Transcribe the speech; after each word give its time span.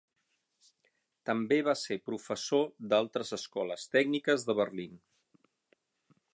També 1.29 1.59
va 1.67 1.75
ser 1.81 1.97
professor 2.11 2.65
d'altres 2.95 3.35
escoles 3.39 3.87
tècniques 3.97 4.49
de 4.51 4.59
Berlín. 4.63 4.99